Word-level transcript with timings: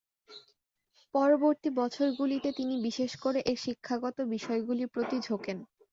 পরবর্তী 1.13 1.69
বছরগুলিতে 1.79 2.49
তিনি 2.51 2.75
বিশেষ 2.87 3.11
করে 3.23 3.39
এর 3.45 3.57
শিক্ষাগত 3.65 4.17
বিষয়গুলির 4.33 4.91
প্রতি 4.93 5.17
ঝোঁকেন। 5.21 5.57